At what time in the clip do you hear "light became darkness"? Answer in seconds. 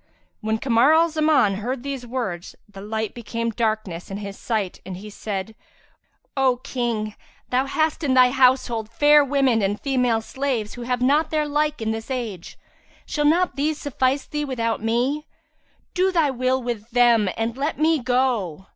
2.80-4.10